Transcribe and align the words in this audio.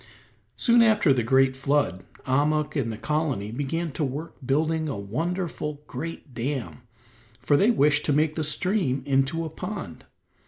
Soon 0.57 0.81
after 0.81 1.13
the 1.13 1.21
great 1.21 1.55
flood 1.55 2.03
Ahmuk 2.25 2.75
and 2.75 2.91
the 2.91 2.97
colony 2.97 3.51
began 3.51 3.91
to 3.91 4.03
work 4.03 4.33
building 4.43 4.89
a 4.89 4.97
wonderful, 4.97 5.83
great 5.85 6.33
dam, 6.33 6.81
for 7.39 7.55
they 7.55 7.69
wished 7.69 8.03
to 8.05 8.11
make 8.13 8.33
the 8.35 8.43
stream 8.43 9.03
into 9.05 9.45
a 9.45 9.49
pond. 9.51 10.05